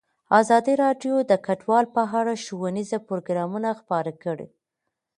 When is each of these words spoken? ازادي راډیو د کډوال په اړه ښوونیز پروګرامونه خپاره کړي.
ازادي 0.39 0.73
راډیو 0.83 1.15
د 1.31 1.33
کډوال 1.45 1.85
په 1.95 2.01
اړه 2.19 2.33
ښوونیز 2.43 2.91
پروګرامونه 3.07 3.69
خپاره 3.79 4.11
کړي. 4.23 4.47